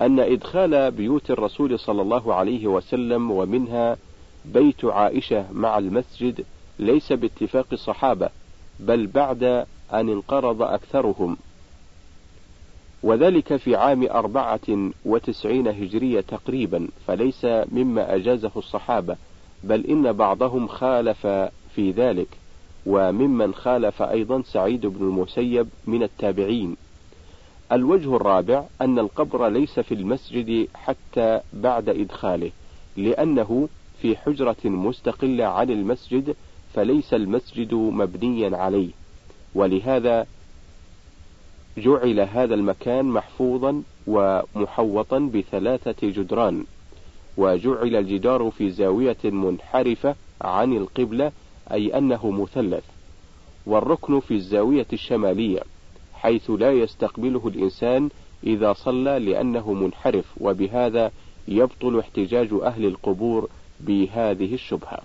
[0.02, 3.96] أن إدخال بيوت الرسول صلى الله عليه وسلم ومنها
[4.44, 6.44] بيت عائشة مع المسجد
[6.78, 8.28] ليس باتفاق الصحابة
[8.80, 9.42] بل بعد
[9.92, 11.36] أن انقرض أكثرهم.
[13.02, 19.16] وذلك في عام أربعة وتسعين هجرية تقريبا فليس مما أجازه الصحابة
[19.64, 21.26] بل إن بعضهم خالف
[21.78, 22.28] في ذلك
[22.86, 26.76] وممن خالف أيضا سعيد بن المسيب من التابعين.
[27.72, 32.50] الوجه الرابع أن القبر ليس في المسجد حتى بعد إدخاله
[32.96, 33.68] لأنه
[34.02, 36.36] في حجرة مستقلة عن المسجد
[36.74, 38.90] فليس المسجد مبنيا عليه.
[39.54, 40.26] ولهذا
[41.76, 46.64] جعل هذا المكان محفوظا ومحوطا بثلاثة جدران.
[47.36, 51.32] وجعل الجدار في زاوية منحرفة عن القبلة
[51.72, 52.84] أي أنه مثلث
[53.66, 55.60] والركن في الزاوية الشمالية
[56.14, 58.08] حيث لا يستقبله الإنسان
[58.44, 61.12] إذا صلى لأنه منحرف وبهذا
[61.48, 63.48] يبطل احتجاج أهل القبور
[63.80, 64.98] بهذه الشبهة.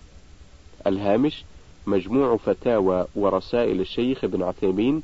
[0.87, 1.43] الهامش
[1.87, 5.01] مجموع فتاوى ورسائل الشيخ ابن عثيمين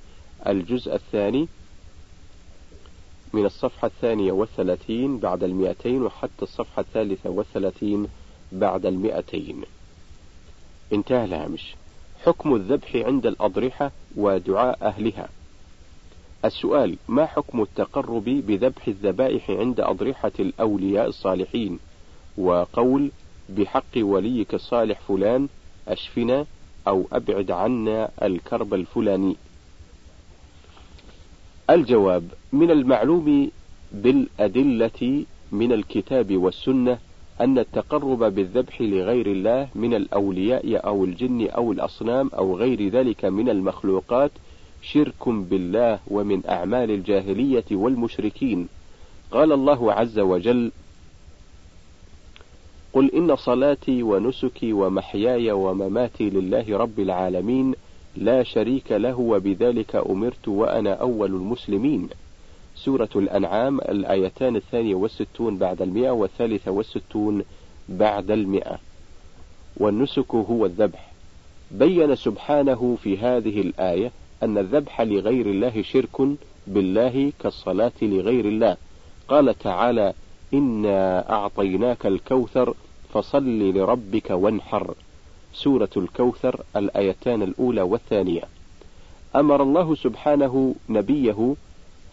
[0.47, 1.47] الجزء الثاني
[3.33, 8.07] من الصفحة الثانية والثلاثين بعد المئتين وحتى الصفحة الثالثة والثلاثين
[8.51, 9.61] بعد المئتين
[10.93, 11.75] انتهى الهامش.
[12.25, 15.29] حكم الذبح عند الأضرحة ودعاء أهلها.
[16.45, 21.79] السؤال ما حكم التقرب بذبح الذبائح عند أضرحة الأولياء الصالحين؟
[22.37, 23.11] وقول
[23.49, 25.47] بحق وليك الصالح فلان
[25.87, 26.45] أشفنا
[26.87, 29.35] أو أبعد عنا الكرب الفلاني.
[31.69, 32.23] الجواب
[32.53, 33.51] من المعلوم
[33.91, 36.97] بالأدلة من الكتاب والسنة
[37.41, 43.49] أن التقرب بالذبح لغير الله من الأولياء أو الجن أو الأصنام أو غير ذلك من
[43.49, 44.31] المخلوقات
[44.81, 48.67] شرك بالله ومن أعمال الجاهلية والمشركين.
[49.31, 50.71] قال الله عز وجل
[52.93, 57.73] قل إن صلاتي ونسكي ومحياي ومماتي لله رب العالمين
[58.15, 62.09] لا شريك له وبذلك أمرت وأنا أول المسلمين.
[62.85, 67.43] سورة الأنعام الآيتان الثانية والستون بعد المئة والثالثة والستون
[67.89, 68.79] بعد المئة.
[69.77, 71.11] والنسك هو الذبح.
[71.71, 74.11] بين سبحانه في هذه الآية
[74.43, 76.21] أن الذبح لغير الله شرك
[76.67, 78.77] بالله كالصلاة لغير الله.
[79.27, 80.13] قال تعالى
[80.53, 82.73] إنا أعطيناك الكوثر
[83.13, 84.93] فصل لربك وانحر.
[85.53, 88.43] سورة الكوثر الآيتان الأولى والثانية.
[89.35, 91.55] أمر الله سبحانه نبيه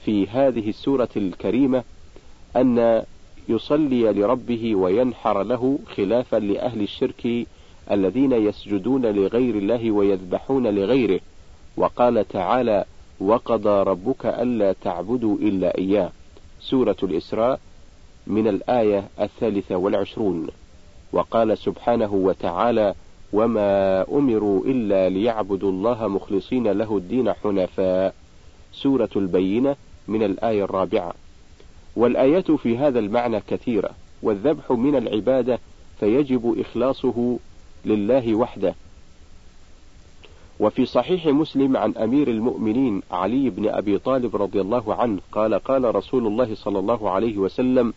[0.07, 1.85] في هذه السورة الكريمة
[2.57, 3.03] أن
[3.49, 7.47] يصلي لربه وينحر له خلافا لأهل الشرك
[7.91, 11.21] الذين يسجدون لغير الله ويذبحون لغيره.
[11.77, 12.85] وقال تعالى
[13.21, 16.11] وقضى ربك ألا تعبدوا إلا إياه.
[16.61, 17.61] سورة الإسراء
[18.27, 20.47] من الآية الثالثة والعشرون.
[21.13, 22.95] وقال سبحانه وتعالى
[23.33, 28.15] وما أمروا إلا ليعبدوا الله مخلصين له الدين حنفاء.
[28.73, 29.77] سورة البينة
[30.09, 31.15] من الآية الرابعة.
[31.97, 33.91] والآيات في هذا المعنى كثيرة
[34.23, 35.59] والذبح من العبادة
[36.01, 37.39] فيجب إخلاصه
[37.85, 38.75] لله وحده.
[40.61, 45.95] وفي صحيح مسلم عن أمير المؤمنين علي بن أبي طالب رضي الله عنه قال قال
[45.95, 47.95] رسول الله صلى الله عليه وسلم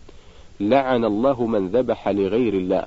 [0.59, 2.85] لعن الله من ذبح لغير الله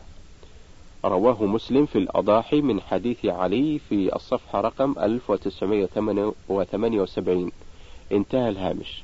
[1.04, 7.52] رواه مسلم في الأضاحي من حديث علي في الصفحة رقم 1978
[8.12, 9.02] انتهى الهامش.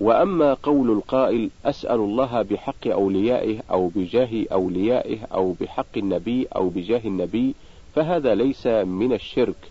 [0.00, 7.00] وأما قول القائل أسأل الله بحق أوليائه أو بجاه أوليائه أو بحق النبي أو بجاه
[7.04, 7.54] النبي
[7.94, 9.70] فهذا ليس من الشرك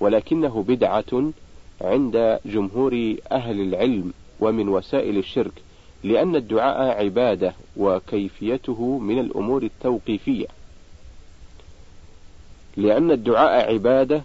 [0.00, 1.32] ولكنه بدعة
[1.80, 5.52] عند جمهور أهل العلم ومن وسائل الشرك
[6.04, 10.46] لأن الدعاء عبادة وكيفيته من الأمور التوقيفية.
[12.76, 14.22] لأن الدعاء عبادة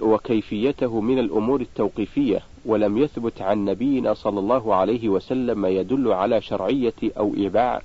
[0.00, 6.40] وكيفيته من الأمور التوقيفية ولم يثبت عن نبينا صلى الله عليه وسلم ما يدل على
[6.40, 7.34] شرعية أو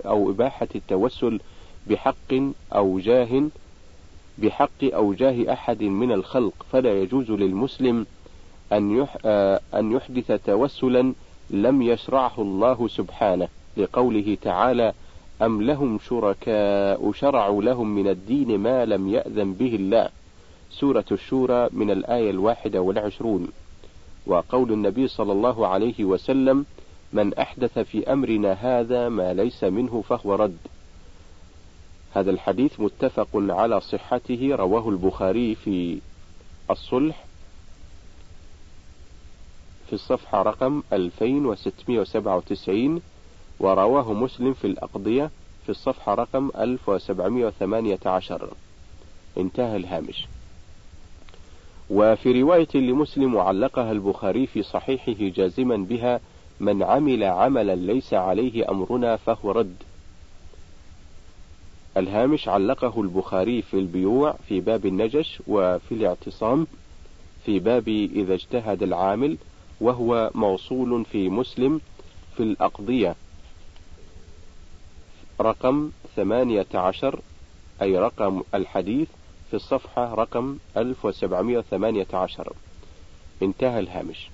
[0.06, 1.40] أو إباحة التوسل
[1.88, 2.34] بحق
[2.76, 3.44] أو جاه
[4.38, 6.54] بحق أو جاه أحد من الخلق.
[6.72, 8.06] فلا يجوز للمسلم
[8.74, 11.14] أن آه، أن يحدث توسلا
[11.50, 13.48] لم يشرعه الله سبحانه.
[13.78, 14.94] لقوله تعالى
[15.42, 20.10] أم لهم شركاء شرعوا لهم من الدين ما لم يأذن به الله؟
[20.72, 23.48] سورة الشورى من الآية الواحدة والعشرون.
[24.28, 26.66] وقول النبي صلى الله عليه وسلم
[27.14, 30.58] من أحدث في أمرنا هذا ما ليس منه فهو رد.
[32.14, 36.00] هذا الحديث متفق على صحته رواه البخاري في
[36.72, 37.26] الصلح
[39.88, 43.02] في الصفحة رقم 2697
[43.62, 45.30] ورواه مسلم في الأقضية
[45.64, 48.50] في الصفحة رقم 1718
[49.38, 50.28] انتهى الهامش.
[51.90, 56.20] وفي رواية لمسلم وعلقها البخاري في صحيحه جازما بها
[56.60, 59.76] من عمل عملا ليس عليه أمرنا فهو رد
[61.98, 66.68] الهامش علقه البخاري في البيوع في باب النجش وفي الاعتصام
[67.46, 69.38] في باب إذا اجتهد العامل
[69.82, 71.82] وهو موصول في مسلم
[72.38, 73.16] في الأقضية.
[75.42, 77.20] رقم ثمانية عشر
[77.82, 79.08] أي رقم الحديث
[79.50, 82.54] في الصفحة رقم 1718
[83.42, 84.30] انتهى الهامش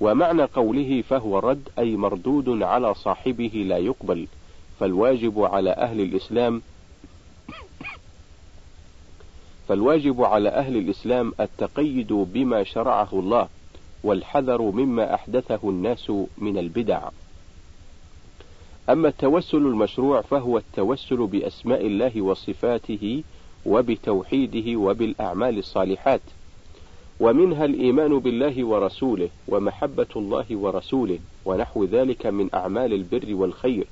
[0.00, 4.26] ومعنى قوله فهو رد أي مردود على صاحبه لا يقبل
[4.80, 6.62] فالواجب على أهل الإسلام
[9.68, 13.48] فالواجب على أهل الإسلام التقيد بما شرعه الله
[14.04, 17.08] والحذر مما أحدثه الناس من البدع.
[18.90, 23.22] أما التوسل المشروع فهو التوسل بأسماء الله وصفاته
[23.66, 26.20] وبتوحيده وبالأعمال الصالحات.
[27.20, 33.86] ومنها الإيمان بالله ورسوله ومحبة الله ورسوله ونحو ذلك من أعمال البر والخير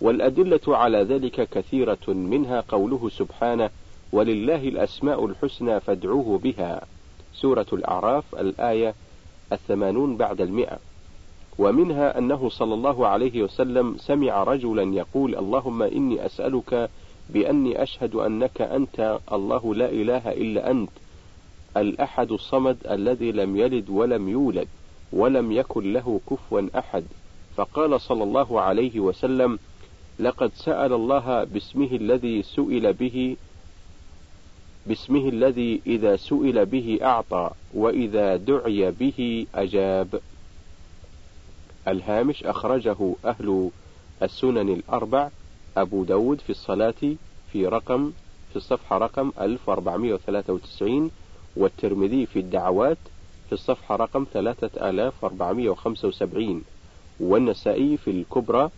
[0.00, 3.70] والأدلة على ذلك كثيرة منها قوله سبحانه
[4.12, 6.82] ولله الأسماء الحسنى فادعوه بها
[7.34, 8.94] سورة الأعراف الآية
[9.52, 10.78] الثمانون بعد المئة
[11.60, 16.90] ومنها أنه صلى الله عليه وسلم سمع رجلا يقول اللهم إني أسألك
[17.30, 20.90] بأني أشهد أنك أنت الله لا إله إلا أنت
[21.76, 24.68] الأحد الصمد الذي لم يلد ولم يولد
[25.12, 27.04] ولم يكن له كفوا أحد.
[27.56, 29.58] فقال صلى الله عليه وسلم
[30.18, 33.36] لقد سأل الله باسمه الذي سئل به
[34.86, 40.20] باسمه الذي إذا سئل به أعطى وإذا دعي به أجاب.
[41.90, 43.70] الهامش أخرجه أهل
[44.22, 45.28] السنن الأربع
[45.76, 46.94] أبو داود في الصلاة
[47.52, 48.12] في رقم
[48.50, 51.10] في الصفحة رقم 1493
[51.56, 52.98] والترمذي في الدعوات
[53.46, 56.62] في الصفحة رقم 3475
[57.20, 58.70] والنسائي في الكبرى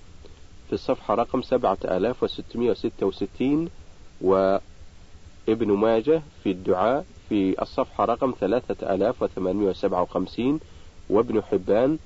[0.69, 3.69] في الصفحة رقم 7666
[4.21, 10.61] وابن ماجه في الدعاء في الصفحة رقم 3857
[11.11, 11.99] وابن حبان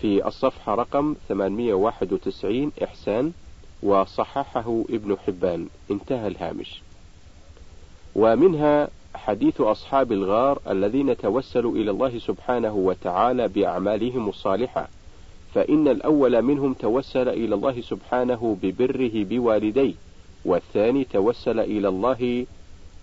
[0.00, 3.32] في الصفحة رقم 891 إحسان
[3.82, 5.66] وصححه ابن حبان.
[5.90, 6.82] انتهى الهامش.
[8.14, 14.88] ومنها حديث أصحاب الغار الذين توسلوا إلى الله سبحانه وتعالى بأعمالهم الصالحة
[15.54, 19.94] فإن الأول منهم توسل إلى الله سبحانه ببره بوالديه
[20.44, 22.46] والثاني توسل إلى الله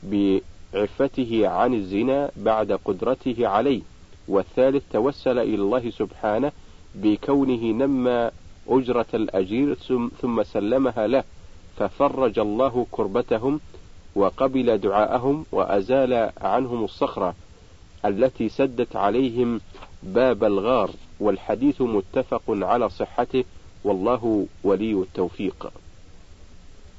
[0.04, 3.82] بعفته عن الزنا بعد قدرته عليه
[4.28, 6.52] والثالث توسل إلى الله سبحانه
[6.96, 8.32] بكونه نمى
[8.68, 9.78] أجرة الأجير
[10.22, 11.24] ثم سلمها له
[11.78, 13.60] ففرج الله كربتهم
[14.16, 17.36] وقبل دعاءهم وأزال عنهم الصخرة
[18.06, 19.62] التي سدت عليهم
[20.04, 23.44] باب الغار والحديث متفق على صحته
[23.84, 25.72] والله ولي التوفيق.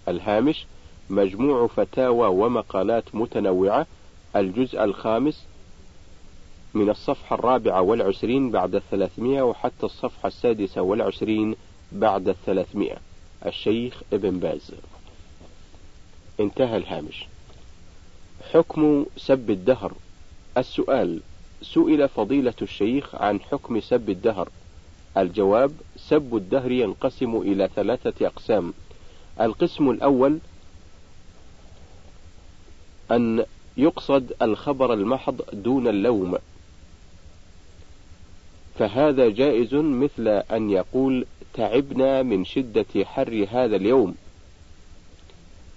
[0.09, 0.67] الهامش
[1.11, 3.87] مجموع فتاوى ومقالات متنوعة
[4.37, 5.47] الجزء الخامس
[6.79, 11.55] من الصفحة الرابعة والعشرين بعد الثلاثمائة وحتى الصفحة السادسة والعشرين
[11.93, 12.97] بعد الثلاثمائة.
[13.47, 14.73] الشيخ ابن باز.
[16.41, 17.27] انتهى الهامش.
[18.53, 19.93] حكم سب الدهر.
[20.59, 21.21] السؤال
[21.63, 24.49] سئل فضيلة الشيخ عن حكم سب الدهر.
[25.17, 28.73] الجواب سب الدهر ينقسم إلى ثلاثة أقسام.
[29.41, 30.39] القسم الأول
[33.11, 33.45] أن
[33.77, 36.39] يقصد الخبر المحض دون اللوم.
[38.79, 44.15] فهذا جائز مثل أن يقول تعبنا من شدة حر هذا اليوم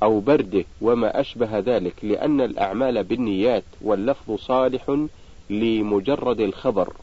[0.04, 5.08] أو برده وما أشبه ذلك لأن الأعمال بالنيات واللفظ صالح
[5.50, 6.94] لمجرد الخبر.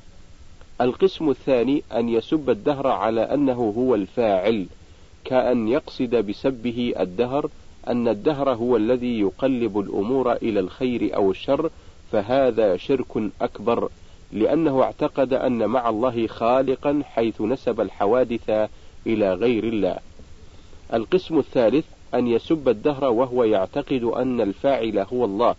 [0.81, 4.67] القسم الثاني أن يسب الدهر على أنه هو الفاعل،
[5.25, 7.51] كأن يقصد بسبه الدهر
[7.89, 11.71] أن الدهر هو الذي يقلب الأمور إلى الخير أو الشر،
[12.13, 13.89] فهذا شرك أكبر،
[14.33, 18.69] لأنه اعتقد أن مع الله خالقا حيث نسب الحوادث
[19.07, 19.99] إلى غير الله.
[20.95, 25.55] القسم الثالث أن يسب الدهر وهو يعتقد أن الفاعل هو الله،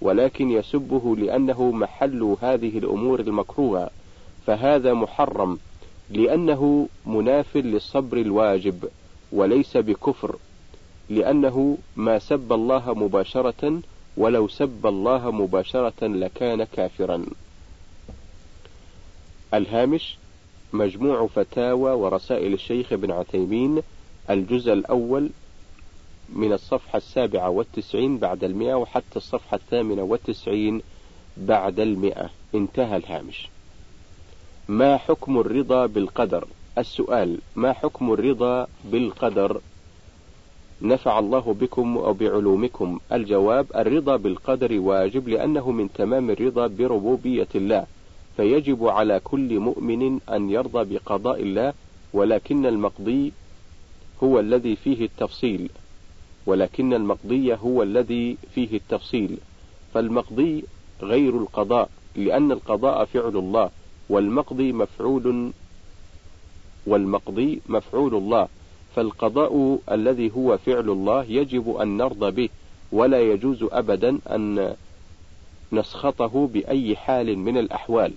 [0.00, 3.90] ولكن يسبه لأنه محل هذه الأمور المكروهة،
[4.46, 5.58] فهذا محرم،
[6.10, 8.84] لأنه مناف للصبر الواجب،
[9.32, 10.36] وليس بكفر،
[11.10, 13.80] لأنه ما سب الله مباشرة،
[14.16, 17.24] ولو سب الله مباشرة لكان كافرا.
[19.56, 20.16] الهامش
[20.72, 23.82] مجموع فتاوى ورسائل الشيخ ابن عثيمين
[24.30, 25.30] الجزء الأول
[26.32, 30.82] من الصفحة السابعة والتسعين بعد المئة وحتى الصفحة الثامنة والتسعين
[31.36, 32.30] بعد المئة.
[32.54, 33.48] انتهى الهامش.
[34.68, 36.46] ما حكم الرضا بالقدر؟
[36.78, 39.60] السؤال ما حكم الرضا بالقدر؟
[40.82, 47.86] نفع الله بكم أو بعلومكم الجواب الرضا بالقدر واجب لأنه من تمام الرضا بربوبية الله.
[48.36, 51.72] فيجب على كل مؤمن أن يرضى بقضاء الله
[52.12, 53.32] ولكن المقضي
[54.22, 55.70] هو الذي فيه التفصيل.
[56.46, 59.38] ولكن المقضي هو الذي فيه التفصيل.
[59.94, 60.64] فالمقضي
[61.02, 63.70] غير القضاء لأن القضاء فعل الله
[64.08, 65.52] والمقضي مفعول
[66.86, 68.48] والمقضي مفعول الله.
[68.96, 72.48] فالقضاء الذي هو فعل الله يجب أن نرضى به
[72.92, 74.74] ولا يجوز أبدا أن
[75.74, 78.12] نسخطه بأي حال من الأحوال.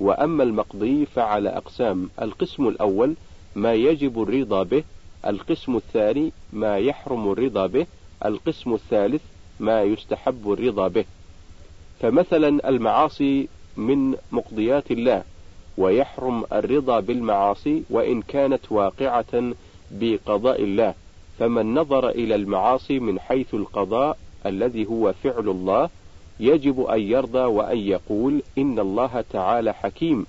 [0.00, 2.10] وأما المقضي فعلى أقسام.
[2.22, 3.14] القسم الأول
[3.54, 4.84] ما يجب الرضا به.
[5.26, 7.86] القسم الثاني ما يحرم الرضا به.
[8.24, 9.22] القسم الثالث
[9.60, 11.04] ما يستحب الرضا به.
[12.00, 15.22] فمثلا المعاصي من مقضيات الله
[15.78, 19.52] ويحرم الرضا بالمعاصي وإن كانت واقعة
[19.90, 20.94] بقضاء الله.
[21.38, 25.90] فمن نظر إلى المعاصي من حيث القضاء الذي هو فعل الله
[26.40, 30.26] يجب أن يرضى وأن يقول إن الله تعالى حكيم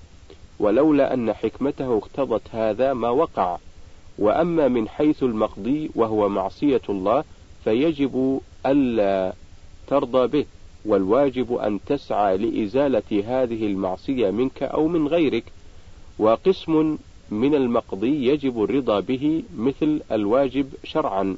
[0.58, 3.58] ولولا أن حكمته اقتضت هذا ما وقع.
[4.18, 7.24] وأما من حيث المقضي وهو معصية الله
[7.64, 9.32] فيجب ألا
[9.86, 10.46] ترضى به
[10.84, 15.44] والواجب أن تسعى لإزالة هذه المعصية منك أو من غيرك.
[16.18, 16.98] وقسم
[17.30, 21.36] من المقضي يجب الرضا به مثل الواجب شرعا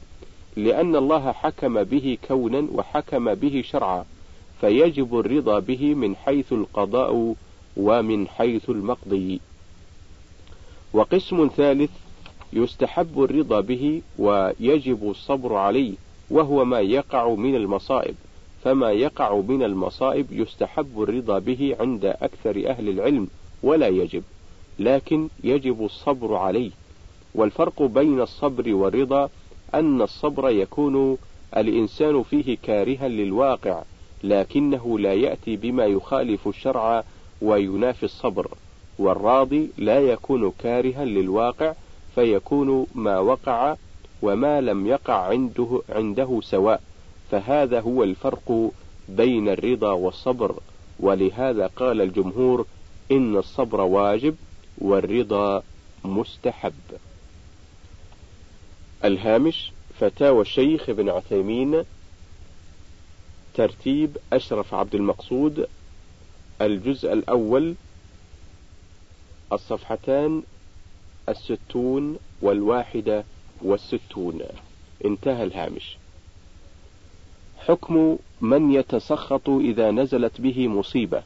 [0.56, 4.04] لأن الله حكم به كونا وحكم به شرعا.
[4.60, 7.34] فيجب الرضا به من حيث القضاء
[7.76, 9.40] ومن حيث المقضي.
[10.92, 11.90] وقسم ثالث
[12.52, 15.92] يستحب الرضا به ويجب الصبر عليه
[16.30, 18.14] وهو ما يقع من المصائب.
[18.64, 23.28] فما يقع من المصائب يستحب الرضا به عند أكثر أهل العلم
[23.62, 24.22] ولا يجب
[24.78, 26.70] لكن يجب الصبر عليه.
[27.34, 29.30] والفرق بين الصبر والرضا
[29.74, 31.18] أن الصبر يكون
[31.56, 33.82] الإنسان فيه كارها للواقع
[34.24, 37.04] لكنه لا يأتي بما يخالف الشرع
[37.42, 38.48] وينافي الصبر
[38.98, 41.74] والراضي لا يكون كارها للواقع
[42.14, 43.76] فيكون ما وقع
[44.22, 46.82] وما لم يقع عنده عنده سواء.
[47.30, 48.70] فهذا هو الفرق
[49.08, 50.54] بين الرضا والصبر
[51.00, 52.66] ولهذا قال الجمهور
[53.12, 54.34] إن الصبر واجب
[54.78, 55.62] والرضا
[56.04, 56.72] مستحب.
[59.04, 61.84] الهامش فتاوى الشيخ ابن عثيمين
[63.54, 65.66] ترتيب أشرف عبد المقصود
[66.60, 67.74] الجزء الأول
[69.52, 70.42] الصفحتان
[71.28, 73.24] الستون والواحدة
[73.62, 74.40] والستون.
[75.04, 75.96] انتهى الهامش.
[77.58, 81.22] حكم من يتسخط إذا نزلت به مصيبة؟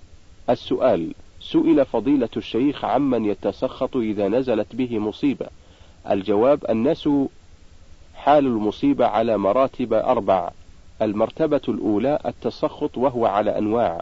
[0.50, 5.46] السؤال سئل فضيلة الشيخ عمن يتسخط إذا نزلت به مصيبة؟
[6.10, 7.08] الجواب الناس
[8.14, 10.50] حال المصيبة على مراتب أربع.
[11.02, 14.00] المرتبة الأولى التسخط وهو على أنواع.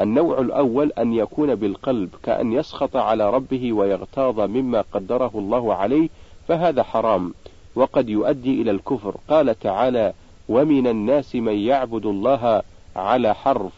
[0.00, 6.08] النوع الأول أن يكون بالقلب كأن يسخط على ربه ويغتاظ مما قدره الله عليه
[6.48, 7.34] فهذا حرام.
[7.74, 9.16] وقد يؤدي إلى الكفر.
[9.28, 10.12] قال تعالى
[10.48, 12.62] ومن الناس من يعبد الله
[12.96, 13.72] على حرف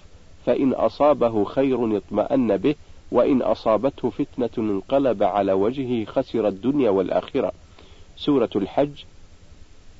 [0.46, 2.74] فإن أصابه خير اطمأن به
[3.12, 7.52] وإن أصابته فتنة انقلب على وجهه خسر الدنيا والآخرة.
[8.16, 9.04] سورة الحج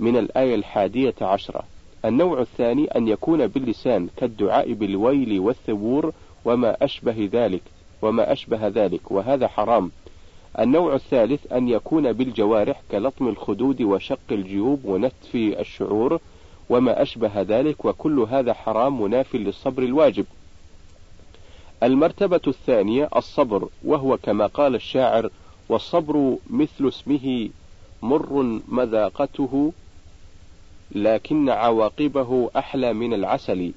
[0.01, 1.63] من الآية الحادية عشرة.
[2.05, 6.13] النوع الثاني أن يكون باللسان كالدعاء بالويل والثبور
[6.45, 7.63] وما أشبه ذلك
[8.03, 9.91] وما أشبه ذلك وهذا حرام.
[10.59, 16.21] النوع الثالث أن يكون بالجوارح كلطم الخدود وشق الجيوب ونتف الشعور
[16.69, 20.27] وما أشبه ذلك وكل هذا حرام مناف للصبر الواجب.
[21.83, 25.31] المرتبة الثانية الصبر وهو كما قال الشاعر
[25.69, 27.49] والصبر مثل اسمه
[28.03, 29.73] مر مذاقته
[30.93, 33.73] لكن عواقبه أحلى من العسل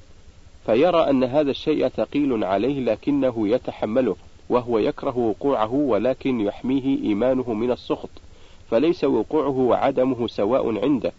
[0.66, 4.16] فيرى أن هذا الشيء ثقيل عليه لكنه يتحمله
[4.50, 8.10] وهو يكره وقوعه ولكن يحميه إيمانه من السخط
[8.72, 11.12] فليس وقوعه وعدمه سواء عنده.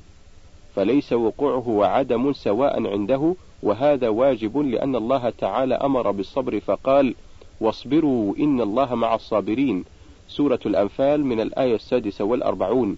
[0.76, 7.14] فليس وقوعه وعدم سواء عنده وهذا واجب لأن الله تعالى أمر بالصبر فقال
[7.60, 9.84] واصبروا إن الله مع الصابرين.
[10.28, 12.96] سورة الأنفال من الآية السادسة والأربعون.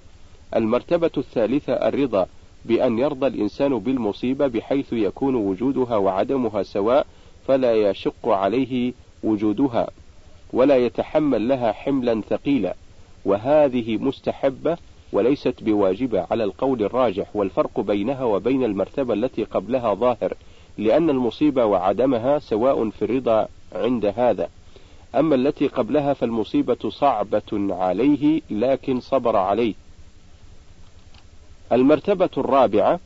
[0.57, 2.27] المرتبة الثالثة الرضا.
[2.65, 7.07] بأن يرضى الإنسان بالمصيبة بحيث يكون وجودها وعدمها سواء
[7.47, 8.93] فلا يشق عليه
[9.23, 9.89] وجودها
[10.53, 12.75] ولا يتحمل لها حملا ثقيلا.
[13.25, 14.77] وهذه مستحبة
[15.13, 20.35] وليست بواجبة على القول الراجح والفرق بينها وبين المرتبة التي قبلها ظاهر
[20.79, 24.49] لأن المصيبة وعدمها سواء في الرضا عند هذا.
[25.15, 29.75] أما التي قبلها فالمصيبة صعبة عليه لكن صبر عليه.
[31.73, 33.01] المرتبة الرابعة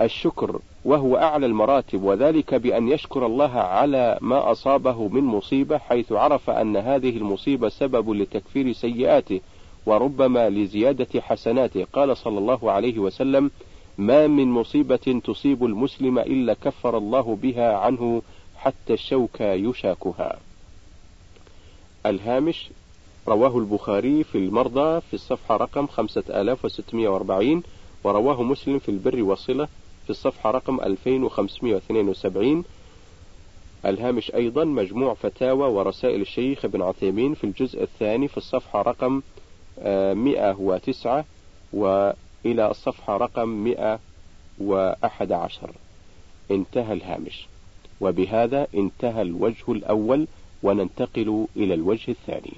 [0.00, 6.50] الشكر وهو أعلى المراتب وذلك بأن يشكر الله على ما أصابه من مصيبة حيث عرف
[6.50, 9.40] أن هذه المصيبة سبب لتكفير سيئاته
[9.86, 11.86] وربما لزيادة حسناته.
[11.92, 13.50] قال صلى الله عليه وسلم
[13.98, 18.22] ما من مصيبة تصيب المسلم إلا كفر الله بها عنه
[18.56, 20.38] حتى الشوكة يشاكها.
[22.06, 22.70] الهامش
[23.28, 27.62] رواه البخاري في المرضى في الصفحة رقم 5640
[28.04, 29.68] ورواه مسلم في البر والصلة
[30.04, 32.64] في الصفحة رقم 2572
[33.86, 39.22] الهامش أيضا مجموع فتاوى ورسائل الشيخ ابن عثيمين في الجزء الثاني في الصفحة رقم
[39.84, 41.24] 109
[41.72, 45.70] وإلى الصفحة رقم 111
[46.50, 47.46] انتهى الهامش.
[48.00, 50.26] وبهذا انتهى الوجه الأول
[50.62, 52.52] وننتقل إلى الوجه الثاني.